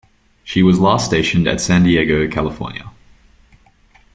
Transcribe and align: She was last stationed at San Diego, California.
She 0.43 0.63
was 0.63 0.79
last 0.79 1.05
stationed 1.05 1.47
at 1.47 1.61
San 1.61 1.83
Diego, 1.83 2.27
California. 2.27 2.91